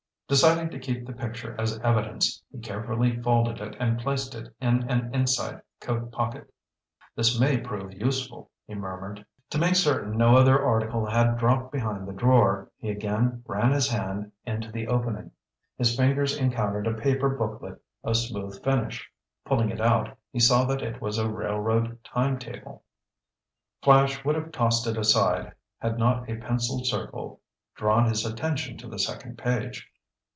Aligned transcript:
Deciding 0.31 0.69
to 0.69 0.79
keep 0.79 1.05
the 1.05 1.11
picture 1.11 1.59
as 1.59 1.77
evidence, 1.81 2.41
he 2.53 2.57
carefully 2.59 3.21
folded 3.21 3.59
it 3.59 3.75
and 3.81 3.99
placed 3.99 4.33
it 4.33 4.55
in 4.61 4.89
an 4.89 5.13
inside 5.13 5.61
coat 5.81 6.09
pocket. 6.13 6.53
"This 7.17 7.37
may 7.37 7.57
prove 7.59 7.91
useful," 7.93 8.49
he 8.65 8.73
murmured. 8.73 9.25
To 9.49 9.57
make 9.57 9.75
certain 9.75 10.15
no 10.15 10.37
other 10.37 10.63
article 10.65 11.05
had 11.05 11.37
dropped 11.37 11.73
behind 11.73 12.07
the 12.07 12.13
drawer, 12.13 12.71
he 12.77 12.89
again 12.89 13.43
ran 13.45 13.73
his 13.73 13.89
hand 13.89 14.31
into 14.45 14.71
the 14.71 14.87
opening. 14.87 15.31
His 15.77 15.97
fingers 15.97 16.37
encountered 16.37 16.87
a 16.87 16.93
paper 16.93 17.27
booklet 17.27 17.81
of 18.01 18.15
smooth 18.15 18.63
finish. 18.63 19.11
Pulling 19.43 19.69
it 19.69 19.81
out, 19.81 20.17
he 20.31 20.39
saw 20.39 20.63
that 20.63 20.81
it 20.81 21.01
was 21.01 21.17
a 21.17 21.29
railroad 21.29 22.01
time 22.05 22.39
table. 22.39 22.85
Flash 23.83 24.23
would 24.23 24.35
have 24.35 24.53
tossed 24.53 24.87
it 24.87 24.95
aside 24.95 25.51
had 25.79 25.99
not 25.99 26.29
a 26.29 26.37
penciled 26.37 26.85
circle 26.87 27.41
drawn 27.75 28.05
his 28.05 28.25
attention 28.25 28.77
to 28.77 28.87
the 28.87 28.97
second 28.97 29.37
page. 29.37 29.89